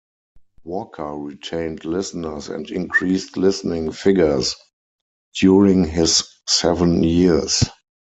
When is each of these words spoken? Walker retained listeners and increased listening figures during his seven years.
Walker 0.63 1.13
retained 1.15 1.85
listeners 1.85 2.49
and 2.49 2.67
increased 2.71 3.37
listening 3.37 3.91
figures 3.91 4.55
during 5.39 5.83
his 5.83 6.27
seven 6.47 7.03
years. 7.03 7.63